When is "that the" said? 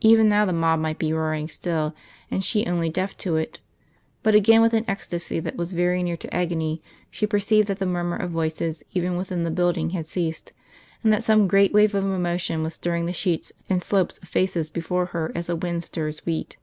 7.68-7.86